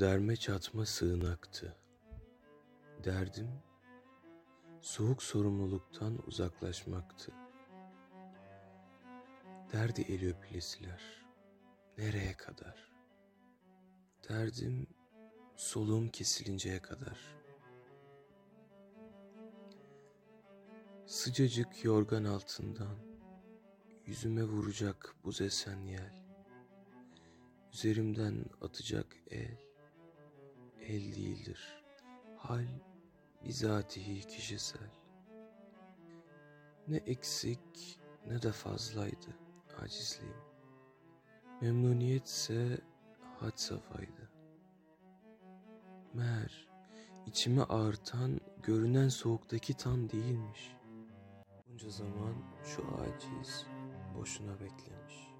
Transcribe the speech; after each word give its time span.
Derme 0.00 0.36
çatma 0.36 0.86
sığınaktı. 0.86 1.76
Derdim 3.04 3.50
soğuk 4.80 5.22
sorumluluktan 5.22 6.18
uzaklaşmaktı. 6.26 7.32
Derdi 9.72 10.00
eli 10.00 10.30
öpülesiler. 10.30 11.26
Nereye 11.98 12.32
kadar? 12.36 12.92
Derdim 14.28 14.86
soluğum 15.56 16.08
kesilinceye 16.08 16.82
kadar. 16.82 17.18
Sıcacık 21.06 21.84
yorgan 21.84 22.24
altından 22.24 22.96
yüzüme 24.06 24.44
vuracak 24.44 25.14
buz 25.24 25.40
esen 25.40 25.80
yel. 25.80 26.24
Üzerimden 27.72 28.44
atacak 28.60 29.16
el, 29.30 29.73
el 30.88 31.14
değildir. 31.14 31.84
Hal 32.36 32.66
bizatihi 33.44 34.26
kişisel. 34.26 34.90
Ne 36.88 36.96
eksik 36.96 38.00
ne 38.26 38.42
de 38.42 38.52
fazlaydı 38.52 39.36
acizliğim. 39.82 40.36
Memnuniyetse 41.60 42.78
had 43.40 43.56
safaydı. 43.56 44.30
Meğer 46.14 46.68
içimi 47.26 47.62
ağırtan 47.62 48.40
görünen 48.62 49.08
soğuktaki 49.08 49.76
tan 49.76 50.10
değilmiş. 50.10 50.76
Bunca 51.68 51.90
zaman 51.90 52.34
şu 52.64 52.82
aciz 53.00 53.66
boşuna 54.14 54.60
beklemiş. 54.60 55.33